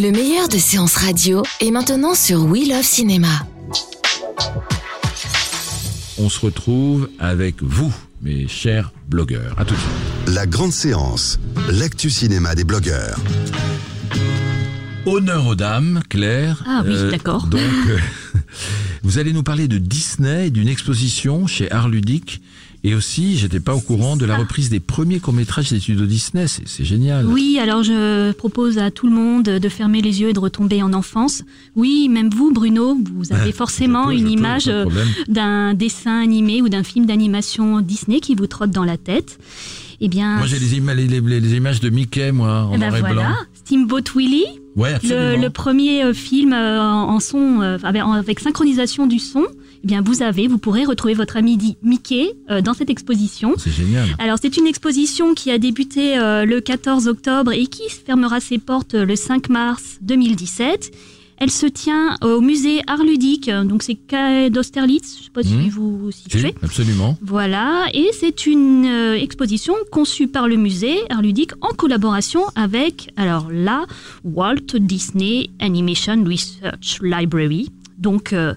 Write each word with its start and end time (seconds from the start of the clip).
Le 0.00 0.12
meilleur 0.12 0.48
de 0.48 0.56
séances 0.56 0.96
radio 0.96 1.42
est 1.60 1.70
maintenant 1.70 2.14
sur 2.14 2.46
We 2.46 2.66
Love 2.66 2.82
Cinéma. 2.82 3.46
On 6.16 6.30
se 6.30 6.40
retrouve 6.40 7.10
avec 7.18 7.62
vous, 7.62 7.92
mes 8.22 8.48
chers 8.48 8.92
blogueurs. 9.08 9.54
À 9.58 9.66
tout 9.66 9.74
de 9.74 9.78
suite. 9.78 10.34
La 10.34 10.46
grande 10.46 10.72
séance, 10.72 11.38
l'actu 11.68 12.08
cinéma 12.08 12.54
des 12.54 12.64
blogueurs. 12.64 13.18
Honneur 15.04 15.46
aux 15.46 15.54
dames, 15.54 16.00
Claire. 16.08 16.64
Ah 16.66 16.82
oui, 16.86 16.94
d'accord. 17.10 17.46
Donc, 17.48 17.60
euh, 17.60 17.98
vous 19.02 19.18
allez 19.18 19.34
nous 19.34 19.42
parler 19.42 19.68
de 19.68 19.76
Disney 19.76 20.46
et 20.46 20.50
d'une 20.50 20.68
exposition 20.68 21.46
chez 21.46 21.70
Art 21.70 21.90
Ludique. 21.90 22.40
Et 22.82 22.94
aussi, 22.94 23.36
j'étais 23.36 23.60
pas 23.60 23.74
au 23.74 23.80
courant 23.80 24.16
de 24.16 24.24
la 24.24 24.36
reprise 24.38 24.70
des 24.70 24.80
premiers 24.80 25.18
courts-métrages 25.20 25.68
des 25.70 25.80
studios 25.80 26.06
Disney. 26.06 26.46
C'est- 26.48 26.82
génial. 26.84 27.26
Oui, 27.26 27.58
alors 27.60 27.82
je 27.82 28.32
propose 28.32 28.78
à 28.78 28.90
tout 28.90 29.06
le 29.06 29.12
monde 29.12 29.42
de 29.44 29.68
fermer 29.68 30.00
les 30.00 30.22
yeux 30.22 30.30
et 30.30 30.32
de 30.32 30.38
retomber 30.38 30.82
en 30.82 30.94
enfance. 30.94 31.42
Oui, 31.76 32.08
même 32.08 32.30
vous, 32.30 32.52
Bruno, 32.52 32.96
vous 33.14 33.32
avez 33.34 33.46
Ouais, 33.46 33.52
forcément 33.52 34.06
peux, 34.06 34.14
une 34.14 34.24
peux, 34.24 34.30
image 34.30 34.68
euh, 34.68 34.86
d'un 35.28 35.74
dessin 35.74 36.20
animé 36.22 36.62
ou 36.62 36.70
d'un 36.70 36.82
film 36.82 37.04
d'animation 37.04 37.80
Disney 37.82 38.20
qui 38.20 38.34
vous 38.34 38.46
trotte 38.46 38.70
dans 38.70 38.84
la 38.84 38.96
tête. 38.96 39.38
Eh 40.00 40.08
bien, 40.08 40.38
Moi, 40.38 40.46
j'ai 40.46 40.58
les, 40.58 40.78
ima- 40.80 40.94
les- 40.94 41.06
les- 41.06 41.20
les 41.40 41.54
images 41.56 41.80
de 41.80 41.90
Mickey, 41.90 42.32
moi, 42.32 42.62
en 42.62 42.70
ben 42.78 42.88
noir 42.88 42.96
et 42.96 43.00
voilà, 43.00 43.14
blanc. 43.14 43.34
Steamboat 43.52 44.04
Willie, 44.16 44.46
Ouais, 44.76 44.94
le, 45.02 45.36
le 45.36 45.50
premier 45.50 46.02
euh, 46.04 46.14
film 46.14 46.54
euh, 46.54 46.80
en 46.80 47.20
son 47.20 47.60
euh, 47.60 47.76
avec, 47.82 48.00
avec 48.02 48.40
synchronisation 48.40 49.06
du 49.06 49.18
son. 49.18 49.44
Eh 49.82 49.86
bien, 49.86 50.02
vous 50.02 50.22
avez, 50.22 50.46
vous 50.46 50.58
pourrez 50.58 50.84
retrouver 50.84 51.14
votre 51.14 51.36
ami 51.36 51.56
dit 51.56 51.76
Mickey 51.82 52.32
euh, 52.50 52.60
dans 52.60 52.74
cette 52.74 52.90
exposition. 52.90 53.54
C'est 53.56 53.70
génial. 53.72 54.08
Alors 54.18 54.36
c'est 54.40 54.56
une 54.56 54.66
exposition 54.66 55.34
qui 55.34 55.50
a 55.50 55.58
débuté 55.58 56.18
euh, 56.18 56.44
le 56.44 56.60
14 56.60 57.08
octobre 57.08 57.52
et 57.52 57.66
qui 57.66 57.88
fermera 57.88 58.40
ses 58.40 58.58
portes 58.58 58.94
euh, 58.94 59.04
le 59.06 59.16
5 59.16 59.48
mars 59.48 59.98
2017. 60.02 60.90
Elle 61.42 61.50
se 61.50 61.64
tient 61.64 62.18
au 62.20 62.42
musée 62.42 62.82
Art 62.86 63.02
Ludique, 63.02 63.48
donc 63.50 63.82
c'est 63.82 63.94
quai 63.94 64.50
d'Austerlitz, 64.50 65.14
je 65.14 65.20
ne 65.20 65.24
sais 65.24 65.30
pas 65.30 65.42
si 65.42 65.54
Mhm. 65.54 65.68
vous 65.70 65.96
vous 65.98 66.10
Si, 66.10 66.24
situez. 66.24 66.54
absolument. 66.62 67.16
Voilà, 67.22 67.86
et 67.94 68.10
c'est 68.12 68.44
une 68.46 68.84
euh, 68.84 69.14
exposition 69.14 69.72
conçue 69.90 70.28
par 70.28 70.48
le 70.48 70.56
musée 70.56 70.98
Art 71.08 71.22
Ludique 71.22 71.52
en 71.62 71.68
collaboration 71.68 72.42
avec, 72.56 73.10
alors 73.16 73.48
là, 73.50 73.86
Walt 74.22 74.76
Disney 74.78 75.48
Animation 75.60 76.22
Research 76.26 76.98
Library. 77.00 77.70
Donc, 77.96 78.34
euh, 78.34 78.52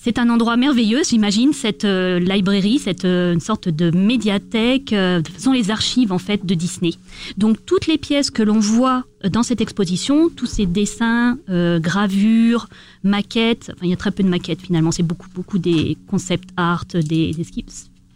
c'est 0.00 0.18
un 0.18 0.30
endroit 0.30 0.56
merveilleux, 0.56 1.02
j'imagine, 1.04 1.52
cette 1.52 1.84
euh, 1.84 2.20
librairie, 2.20 2.78
cette 2.78 3.04
euh, 3.04 3.34
une 3.34 3.40
sorte 3.40 3.68
de 3.68 3.90
médiathèque, 3.90 4.92
euh, 4.92 5.20
ce 5.36 5.42
sont 5.42 5.52
les 5.52 5.70
archives 5.72 6.12
en 6.12 6.18
fait 6.18 6.46
de 6.46 6.54
Disney. 6.54 6.92
Donc 7.36 7.66
toutes 7.66 7.88
les 7.88 7.98
pièces 7.98 8.30
que 8.30 8.44
l'on 8.44 8.60
voit 8.60 9.04
euh, 9.24 9.28
dans 9.28 9.42
cette 9.42 9.60
exposition, 9.60 10.28
tous 10.28 10.46
ces 10.46 10.66
dessins, 10.66 11.38
euh, 11.48 11.80
gravures, 11.80 12.68
maquettes, 13.02 13.72
enfin 13.74 13.86
il 13.86 13.90
y 13.90 13.92
a 13.92 13.96
très 13.96 14.12
peu 14.12 14.22
de 14.22 14.28
maquettes 14.28 14.62
finalement, 14.62 14.92
c'est 14.92 15.02
beaucoup 15.02 15.28
beaucoup 15.34 15.58
des 15.58 15.96
concept 16.06 16.50
art, 16.56 16.84
des, 16.94 17.32
des 17.32 17.44
skips, 17.44 17.70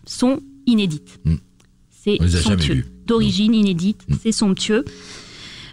sont 0.06 0.40
inédites. 0.66 1.18
Mm. 1.24 1.34
C'est 1.90 2.18
les 2.20 2.36
a 2.36 2.40
jamais 2.40 2.62
somptueux. 2.62 2.84
D'origine 3.06 3.54
inédite, 3.54 4.06
c'est 4.22 4.32
somptueux. 4.32 4.84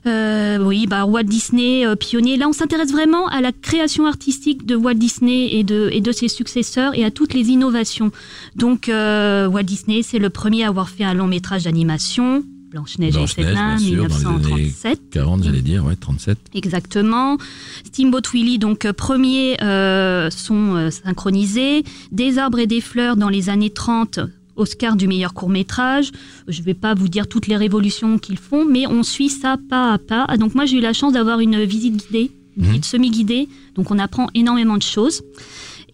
Euh, 0.06 0.58
oui, 0.60 0.88
bah 0.88 1.06
Walt 1.06 1.24
Disney, 1.24 1.86
euh, 1.86 1.96
pionnier. 1.96 2.38
Là, 2.38 2.48
on 2.48 2.54
s'intéresse 2.54 2.92
vraiment 2.92 3.28
à 3.28 3.42
la 3.42 3.52
création 3.52 4.06
artistique 4.06 4.66
de 4.66 4.76
Walt 4.76 4.96
Disney 4.96 5.50
et 5.54 5.64
de, 5.64 5.90
et 5.92 6.02
de 6.02 6.12
ses 6.12 6.28
successeurs 6.28 6.98
et 6.98 7.04
à 7.04 7.12
toutes 7.12 7.34
les 7.34 7.50
innovations. 7.50 8.12
Donc, 8.56 8.90
euh, 8.90 9.48
Walt 9.48 9.64
Disney, 9.64 10.02
c'est 10.04 10.20
le 10.20 10.30
premier 10.30 10.64
à 10.64 10.70
avoir 10.70 10.90
fait 10.90 11.04
un 11.04 11.14
long 11.14 11.28
métrage 11.28 11.64
d'animation, 11.64 12.44
Blanche-Neige 12.70 13.16
et 13.16 13.20
les 13.20 13.28
sept 13.28 13.46
Blanche-Neige, 13.46 13.56
nains, 13.56 13.76
bien 14.06 14.10
sûr, 14.10 14.30
dans 14.32 14.38
les 14.38 14.52
années 14.52 14.64
1937. 14.64 15.02
40, 15.12 15.44
j'allais 15.44 15.62
dire, 15.62 15.86
ouais, 15.86 15.96
37. 15.96 16.38
Exactement. 16.54 17.38
Steamboat 17.86 18.22
Willie, 18.34 18.60
donc 18.60 18.86
euh, 18.86 18.94
premier 18.94 19.58
euh, 19.64 20.30
son 20.30 20.76
euh, 20.76 20.90
synchronisé. 20.92 21.84
Des 22.12 22.38
arbres 22.38 22.60
et 22.60 22.68
des 22.68 22.82
fleurs 22.82 23.16
dans 23.16 23.30
les 23.30 23.50
années 23.50 23.72
30. 23.72 24.20
Oscar 24.60 24.96
du 24.96 25.08
meilleur 25.08 25.34
court 25.34 25.50
métrage. 25.50 26.12
Je 26.48 26.60
ne 26.60 26.66
vais 26.66 26.74
pas 26.74 26.94
vous 26.94 27.08
dire 27.08 27.28
toutes 27.28 27.48
les 27.48 27.56
révolutions 27.58 28.18
qu'ils 28.20 28.38
font, 28.38 28.66
mais 28.66 28.86
on 28.88 29.04
suit 29.04 29.30
ça 29.30 29.58
pas 29.70 29.94
à 29.94 29.98
pas. 29.98 30.26
Ah, 30.28 30.38
Donc 30.38 30.54
moi 30.56 30.66
j'ai 30.66 30.78
eu 30.78 30.82
la 30.82 30.94
chance 30.94 31.14
d'avoir 31.14 31.40
une 31.40 31.64
visite 31.64 31.96
guidée, 31.98 32.32
une 32.58 32.66
Mhm. 32.76 32.84
semi-guidée, 32.84 33.48
donc 33.76 33.90
on 33.92 33.98
apprend 34.00 34.28
énormément 34.34 34.78
de 34.78 34.84
choses. 34.84 35.22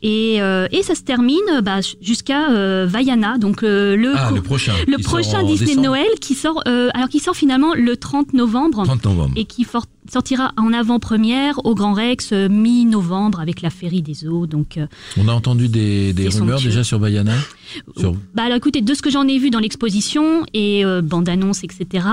Et, 0.03 0.39
euh, 0.41 0.67
et 0.71 0.83
ça 0.83 0.93
se 0.93 1.01
termine 1.01 1.39
bah, 1.63 1.79
jusqu'à 2.01 2.51
euh, 2.51 2.85
Vaiana, 2.87 3.37
donc 3.37 3.63
euh, 3.63 3.95
le, 3.95 4.13
Ah, 4.15 4.29
le 4.35 4.41
prochain. 4.41 4.73
le 4.87 4.97
Disney 5.47 5.69
décembre. 5.69 5.87
Noël 5.87 6.07
qui 6.21 6.35
sort, 6.35 6.61
euh, 6.67 6.89
alors 6.93 7.09
qui 7.09 7.19
sort 7.19 7.35
finalement 7.35 7.73
le 7.73 7.97
30 7.97 8.33
novembre 8.33 8.83
30 8.83 9.03
novembre. 9.05 9.33
et 9.35 9.45
qui 9.45 9.63
for- 9.63 9.85
sortira 10.11 10.53
en 10.57 10.73
avant-première 10.73 11.65
au 11.65 11.75
Grand 11.75 11.93
Rex 11.93 12.31
euh, 12.31 12.49
mi-novembre 12.49 13.39
avec 13.39 13.61
la 13.61 13.69
Féerie 13.69 14.01
des 14.01 14.27
eaux. 14.27 14.45
Donc, 14.45 14.77
euh, 14.77 14.87
On 15.17 15.27
a 15.27 15.33
entendu 15.33 15.67
des, 15.67 16.13
des 16.13 16.29
rumeurs 16.29 16.61
déjà 16.61 16.83
sur 16.83 16.99
Bayana 16.99 17.35
sur... 17.97 18.13
bah 18.33 18.43
alors 18.43 18.57
écoutez, 18.57 18.81
de 18.81 18.93
ce 18.93 19.01
que 19.01 19.09
j'en 19.09 19.27
ai 19.27 19.37
vu 19.37 19.49
dans 19.49 19.59
l'exposition 19.59 20.45
et 20.53 20.85
euh, 20.85 21.01
bande-annonce, 21.01 21.63
etc., 21.63 22.05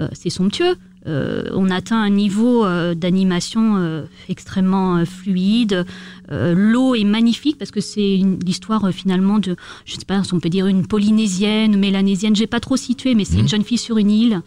euh, 0.00 0.08
c'est 0.12 0.30
somptueux. 0.30 0.76
Euh, 1.06 1.44
on 1.54 1.70
atteint 1.70 2.00
un 2.00 2.10
niveau 2.10 2.64
euh, 2.64 2.94
d'animation 2.94 3.76
euh, 3.78 4.04
extrêmement 4.28 5.04
fluide. 5.06 5.86
L'eau 6.30 6.94
est 6.94 7.04
magnifique 7.04 7.58
parce 7.58 7.72
que 7.72 7.80
c'est 7.80 8.20
l'histoire 8.46 8.88
finalement 8.92 9.40
de, 9.40 9.56
je 9.84 9.94
sais 9.94 10.04
pas 10.06 10.22
si 10.22 10.32
on 10.32 10.38
peut 10.38 10.48
dire 10.48 10.68
une 10.68 10.86
polynésienne, 10.86 11.76
mélanésienne, 11.76 12.36
j'ai 12.36 12.46
pas 12.46 12.60
trop 12.60 12.76
situé, 12.76 13.16
mais 13.16 13.24
c'est 13.24 13.38
une 13.38 13.48
jeune 13.48 13.64
fille 13.64 13.78
sur 13.78 13.98
une 13.98 14.12
île. 14.12 14.40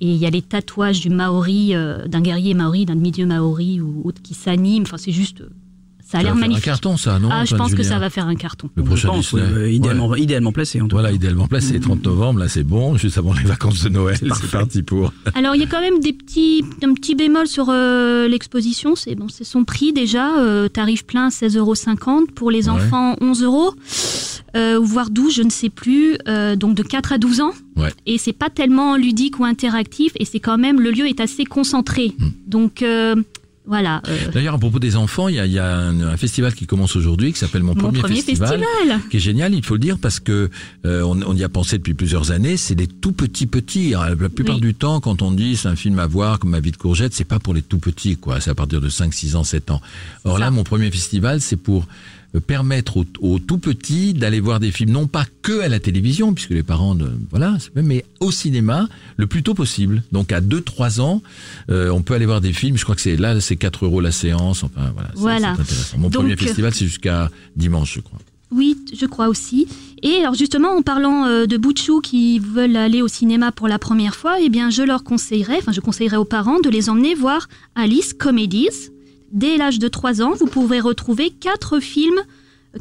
Et 0.00 0.06
il 0.10 0.16
y 0.16 0.26
a 0.26 0.30
les 0.30 0.42
tatouages 0.42 1.00
du 1.00 1.10
Maori, 1.10 1.74
euh, 1.74 2.06
d'un 2.08 2.20
guerrier 2.22 2.54
Maori, 2.54 2.86
d'un 2.86 2.94
milieu 2.94 3.26
Maori 3.26 3.80
ou 3.80 4.00
autre 4.04 4.22
qui 4.22 4.34
s'anime. 4.34 4.84
Enfin, 4.84 4.96
c'est 4.96 5.12
juste, 5.12 5.42
ça 6.02 6.18
a 6.18 6.22
l'air 6.22 6.34
magnifique. 6.34 6.64
un 6.66 6.70
carton, 6.72 6.96
ça, 6.96 7.18
non 7.20 7.28
ah, 7.30 7.44
je 7.44 7.54
pense 7.54 7.74
que 7.74 7.82
ça 7.84 7.98
va 7.98 8.08
faire 8.10 8.26
un 8.26 8.34
carton. 8.34 8.68
Le 8.74 8.82
Je 8.82 8.86
prochain 8.88 9.08
pense, 9.08 9.34
Disney. 9.34 9.52
ouais, 9.52 9.60
ouais, 10.08 10.20
idéalement, 10.22 10.52
placé 10.52 10.80
en 10.80 10.84
tout 10.88 10.96
cas. 10.96 11.02
Voilà, 11.02 11.12
idéalement 11.14 11.46
placé, 11.46 11.78
30 11.80 12.02
novembre, 12.04 12.40
là 12.40 12.48
c'est 12.48 12.64
bon, 12.64 12.96
juste 12.96 13.18
avant 13.18 13.32
les 13.34 13.44
vacances 13.44 13.84
de 13.84 13.90
Noël, 13.90 14.16
c'est 14.18 14.50
parti 14.50 14.82
pour. 14.82 15.12
Alors 15.34 15.54
il 15.54 15.60
y 15.60 15.64
a 15.64 15.68
quand 15.68 15.80
même 15.82 16.00
des 16.00 16.12
petits, 16.14 16.64
un 16.82 16.94
petit 16.94 17.14
bémol 17.14 17.46
sur 17.46 17.66
euh, 17.68 18.26
l'exposition. 18.26 18.96
C'est 18.96 19.14
bon, 19.14 19.28
c'est 19.28 19.44
son 19.44 19.64
prix 19.64 19.92
déjà, 19.92 20.38
euh, 20.40 20.66
tarif 20.68 21.04
plein 21.04 21.28
16,50 21.28 21.58
euros 21.58 21.74
pour 22.34 22.50
les 22.50 22.64
Ouais. 22.68 22.74
enfants 22.74 23.16
11 23.20 23.42
euros, 23.44 23.74
euh, 24.56 24.78
ou 24.78 24.84
voire 24.84 25.10
12, 25.10 25.34
je 25.34 25.42
ne 25.42 25.50
sais 25.50 25.70
plus. 25.70 26.16
euh, 26.28 26.56
donc 26.56 26.74
de 26.74 26.82
4 26.82 27.12
à 27.12 27.18
12 27.18 27.40
ans. 27.40 27.52
Ouais. 27.76 27.92
Et 28.06 28.18
c'est 28.18 28.32
pas 28.32 28.50
tellement 28.50 28.96
ludique 28.96 29.38
ou 29.40 29.44
interactif, 29.44 30.12
et 30.18 30.24
c'est 30.24 30.40
quand 30.40 30.58
même 30.58 30.80
le 30.80 30.90
lieu 30.90 31.06
est 31.08 31.20
assez 31.20 31.44
concentré. 31.44 32.12
Hmm. 32.18 32.28
Donc 32.46 32.82
euh, 32.82 33.14
voilà. 33.66 34.02
euh, 34.08 34.16
D'ailleurs, 34.32 34.54
à 34.54 34.58
propos 34.58 34.80
des 34.80 34.96
enfants, 34.96 35.28
il 35.28 35.36
y 35.36 35.38
a, 35.38 35.46
il 35.46 35.52
y 35.52 35.58
a 35.58 35.76
un, 35.76 36.00
un 36.00 36.16
festival 36.16 36.54
qui 36.54 36.66
commence 36.66 36.96
aujourd'hui 36.96 37.32
qui 37.32 37.38
s'appelle 37.38 37.62
Mon, 37.62 37.74
mon 37.76 37.92
premier 37.92 38.16
festival. 38.16 38.60
qui 39.10 39.18
est 39.18 39.20
génial, 39.20 39.54
il 39.54 39.64
faut 39.64 39.74
le 39.74 39.80
dire, 39.80 39.98
parce 39.98 40.18
que 40.18 40.50
on, 40.84 41.22
on 41.22 41.36
y 41.36 41.44
a 41.44 41.48
pensé 41.48 41.78
depuis 41.78 41.94
plusieurs 41.94 42.32
années. 42.32 42.56
C'est 42.56 42.74
des 42.74 42.88
tout 42.88 43.12
petits 43.12 43.46
petits. 43.46 43.94
Alors, 43.94 44.16
La 44.20 44.28
plupart 44.28 44.56
Oui. 44.56 44.60
du 44.60 44.74
temps, 44.74 44.98
quand 45.00 45.22
on 45.22 45.30
dit 45.30 45.56
c'est 45.56 45.68
un 45.68 45.76
film 45.76 45.98
à 46.00 46.06
voir 46.08 46.38
comme 46.40 46.50
Ma 46.50 46.60
vie 46.60 46.72
de 46.72 46.76
courgette, 46.76 47.14
c'est 47.14 47.24
pas 47.24 47.38
pour 47.38 47.54
les 47.54 47.62
tout 47.62 47.78
petits, 47.78 48.16
quoi. 48.16 48.40
C'est 48.40 48.50
à 48.50 48.54
partir 48.56 48.80
de 48.80 48.88
5, 48.88 49.14
6 49.14 49.36
ans, 49.36 49.44
7 49.44 49.70
ans. 49.70 49.80
Or 50.24 50.38
là, 50.38 50.50
mon 50.50 50.64
premier 50.64 50.90
festival, 50.90 51.40
c'est 51.40 51.56
pour 51.56 51.86
permettre 52.38 52.96
aux, 52.98 53.04
aux 53.20 53.38
tout 53.40 53.58
petits 53.58 54.14
d'aller 54.14 54.38
voir 54.40 54.60
des 54.60 54.70
films, 54.70 54.90
non 54.90 55.06
pas 55.08 55.24
que 55.42 55.60
à 55.60 55.68
la 55.68 55.80
télévision, 55.80 56.32
puisque 56.32 56.50
les 56.50 56.62
parents, 56.62 56.94
ne, 56.94 57.08
voilà, 57.30 57.56
mais 57.74 58.04
au 58.20 58.30
cinéma 58.30 58.88
le 59.16 59.26
plus 59.26 59.42
tôt 59.42 59.54
possible. 59.54 60.02
Donc 60.12 60.30
à 60.32 60.40
2-3 60.40 61.00
ans, 61.00 61.22
euh, 61.70 61.90
on 61.90 62.02
peut 62.02 62.14
aller 62.14 62.26
voir 62.26 62.40
des 62.40 62.52
films. 62.52 62.76
Je 62.76 62.84
crois 62.84 62.94
que 62.94 63.00
c'est 63.02 63.16
là, 63.16 63.40
c'est 63.40 63.56
4 63.56 63.84
euros 63.84 64.00
la 64.00 64.12
séance. 64.12 64.62
Enfin 64.62 64.92
voilà, 64.94 65.08
c'est- 65.14 65.20
Voilà. 65.20 65.54
c'est 65.56 65.62
intéressant. 65.62 65.98
Mon 65.98 66.08
Donc, 66.08 66.22
premier 66.22 66.34
euh, 66.34 66.36
festival, 66.36 66.72
c'est 66.74 66.84
jusqu'à 66.86 67.30
dimanche, 67.56 67.94
je 67.96 68.00
crois. 68.00 68.18
Oui, 68.52 68.76
je 68.98 69.06
crois 69.06 69.28
aussi. 69.28 69.68
Et 70.02 70.16
alors 70.16 70.34
justement, 70.34 70.70
en 70.76 70.82
parlant 70.82 71.24
euh, 71.26 71.46
de 71.46 71.56
Bouchou 71.56 72.00
qui 72.00 72.40
veulent 72.40 72.74
aller 72.76 73.00
au 73.00 73.06
cinéma 73.06 73.52
pour 73.52 73.68
la 73.68 73.78
première 73.78 74.16
fois, 74.16 74.38
eh 74.40 74.48
bien, 74.48 74.70
je 74.70 74.82
leur 74.82 75.04
conseillerais, 75.04 75.58
enfin, 75.58 75.70
je 75.72 75.80
conseillerais 75.80 76.16
aux 76.16 76.24
parents 76.24 76.58
de 76.58 76.68
les 76.68 76.90
emmener 76.90 77.14
voir 77.14 77.48
Alice 77.76 78.12
Comedies. 78.12 78.90
Dès 79.32 79.56
l'âge 79.56 79.78
de 79.78 79.88
3 79.88 80.22
ans, 80.22 80.32
vous 80.38 80.46
pourrez 80.46 80.80
retrouver 80.80 81.30
quatre 81.30 81.78
films, 81.80 82.20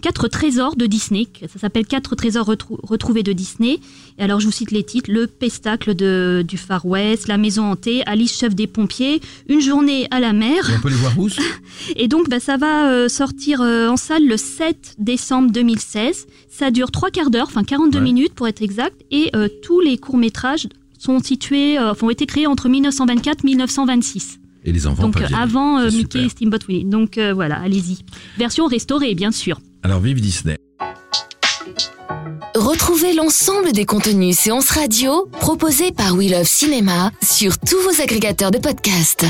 quatre 0.02 0.28
trésors 0.28 0.76
de 0.76 0.86
Disney. 0.86 1.28
Ça 1.52 1.60
s'appelle 1.60 1.86
Quatre 1.86 2.16
trésors 2.16 2.48
retrou- 2.48 2.80
retrouvés 2.84 3.24
de 3.24 3.34
Disney. 3.34 3.80
Et 4.18 4.24
alors, 4.24 4.40
je 4.40 4.46
vous 4.46 4.52
cite 4.52 4.72
les 4.72 4.84
titres 4.84 5.12
Le 5.12 5.28
Pestacle 5.28 5.96
de, 5.96 6.44
du 6.48 6.58
Far 6.58 6.86
West, 6.86 7.28
La 7.28 7.38
Maison 7.38 7.64
hantée, 7.72 8.04
Alice 8.08 8.38
chef 8.38 8.54
des 8.56 8.68
pompiers, 8.68 9.22
Une 9.48 9.62
journée 9.62 10.08
à 10.12 10.20
la 10.20 10.34
mer. 10.34 10.70
Et 10.70 10.76
on 10.78 10.82
peut 10.82 10.90
les 10.90 10.96
voir 10.96 11.18
où 11.18 11.28
Et 11.96 12.08
donc, 12.08 12.30
bah, 12.30 12.40
ça 12.40 12.58
va 12.58 12.90
euh, 12.92 13.10
sortir 13.10 13.62
euh, 13.62 13.88
en 13.90 13.98
salle 13.98 14.26
le 14.28 14.38
7 14.38 14.96
décembre 15.00 15.52
2016. 15.52 16.28
Ça 16.50 16.72
dure 16.72 16.92
trois 16.92 17.10
quarts 17.12 17.30
d'heure, 17.30 17.48
enfin 17.48 17.64
42 17.64 17.98
Ouais. 18.00 18.04
minutes 18.04 18.34
pour 18.34 18.48
être 18.48 18.62
exact. 18.62 19.00
Et 19.12 19.30
euh, 19.36 19.48
tous 19.64 19.80
les 19.82 19.98
courts-métrages 19.98 20.68
sont 20.98 21.20
situés, 21.20 21.78
ont 21.80 22.10
été 22.10 22.26
créés 22.26 22.46
entre 22.48 22.68
1924 22.70 23.44
et 23.44 23.48
1926. 23.48 24.40
Et 24.66 24.72
les 24.72 24.88
enfants 24.88 25.04
donc, 25.04 25.22
avant 25.34 25.80
euh, 25.80 25.86
Mickey 25.86 26.02
super. 26.02 26.26
et 26.26 26.30
Steamboat 26.30 26.60
Willie. 26.68 26.86
Donc, 26.86 27.18
euh, 27.18 27.34
voilà, 27.34 27.60
allez-y. 27.60 28.00
Version 28.38 28.68
restaurée, 28.68 29.16
bien 29.16 29.32
sûr. 29.32 29.60
Alors 29.84 30.00
vive 30.02 30.20
Disney. 30.20 30.58
Retrouvez 32.56 33.14
l'ensemble 33.14 33.72
des 33.72 33.86
contenus 33.86 34.38
séances 34.38 34.72
radio 34.72 35.30
proposés 35.40 35.92
par 35.92 36.16
We 36.16 36.32
Love 36.32 36.48
Cinéma 36.48 37.12
sur 37.22 37.58
tous 37.58 37.78
vos 37.84 38.02
agrégateurs 38.02 38.52
de 38.52 38.58
podcasts. 38.58 39.26